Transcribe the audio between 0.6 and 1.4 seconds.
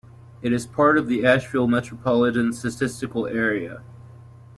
part of the